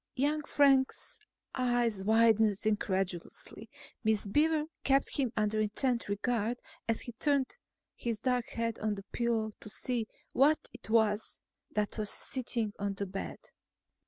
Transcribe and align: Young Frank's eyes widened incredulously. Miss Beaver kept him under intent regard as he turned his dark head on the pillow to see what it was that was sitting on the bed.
Young 0.15 0.41
Frank's 0.41 1.19
eyes 1.53 2.03
widened 2.03 2.57
incredulously. 2.65 3.69
Miss 4.03 4.25
Beaver 4.25 4.63
kept 4.83 5.15
him 5.17 5.31
under 5.37 5.59
intent 5.61 6.09
regard 6.09 6.59
as 6.87 7.01
he 7.01 7.11
turned 7.19 7.55
his 7.95 8.19
dark 8.19 8.47
head 8.47 8.79
on 8.79 8.95
the 8.95 9.05
pillow 9.11 9.51
to 9.59 9.69
see 9.69 10.07
what 10.33 10.69
it 10.73 10.89
was 10.89 11.39
that 11.75 11.99
was 11.99 12.09
sitting 12.09 12.73
on 12.79 12.95
the 12.95 13.05
bed. 13.05 13.51